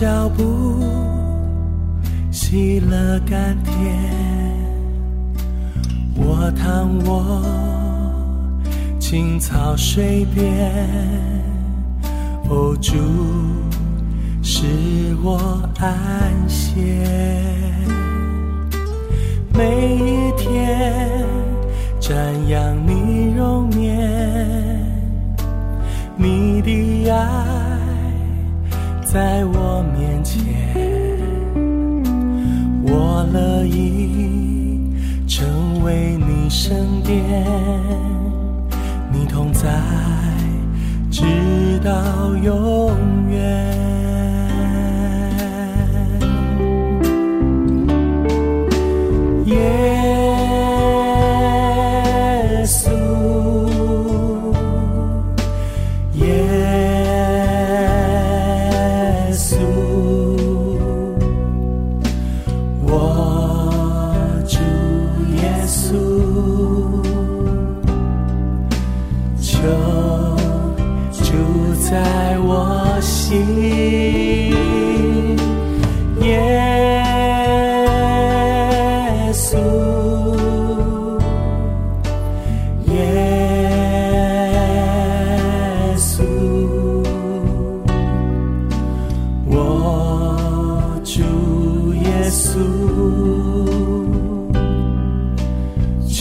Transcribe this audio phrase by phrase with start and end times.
[0.00, 0.82] 脚步
[2.30, 4.00] 喜乐甘甜，
[6.16, 7.42] 我躺卧
[8.98, 10.72] 青草水边，
[12.48, 12.96] 哦主
[14.42, 14.64] 使
[15.22, 16.80] 我安歇，
[19.52, 20.80] 每一天。
[22.00, 22.14] 瞻
[22.48, 24.80] 仰你容颜，
[26.16, 27.49] 你的爱
[29.12, 30.38] 在我面前，
[32.84, 34.78] 我乐意
[35.26, 37.44] 成为你身边，
[39.12, 39.68] 你同在
[41.10, 41.24] 直
[41.82, 42.94] 到永
[43.28, 43.89] 远。
[69.40, 69.68] 就
[71.12, 74.19] 住在我心。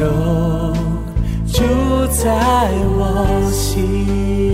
[0.00, 0.06] 就
[1.52, 1.62] 住
[2.06, 4.49] 在我心。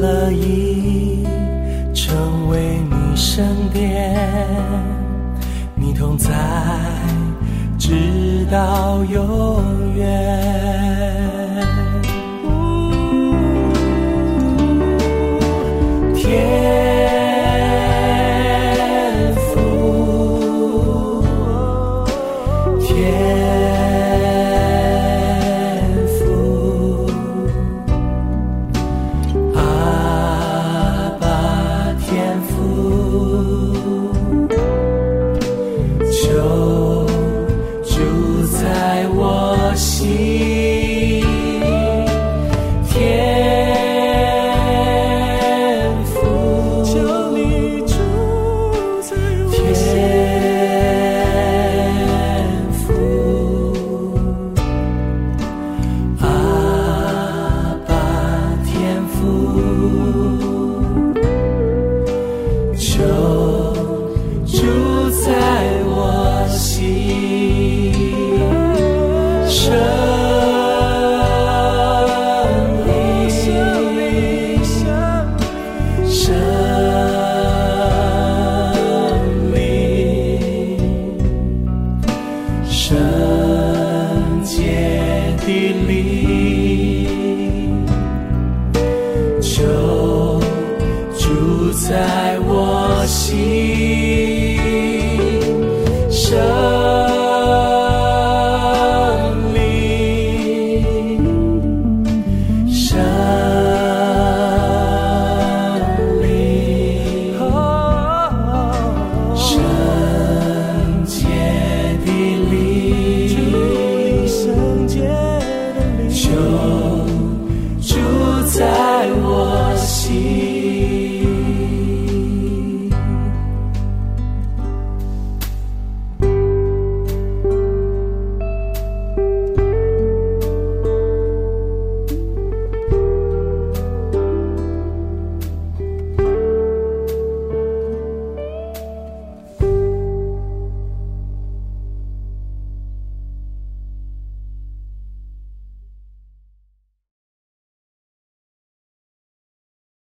[0.00, 1.26] 乐意
[1.92, 4.16] 成为你身边
[5.74, 6.30] 你同在
[7.78, 11.79] 直到永远。
[33.10, 33.59] Lord.
[91.72, 93.99] 在我心。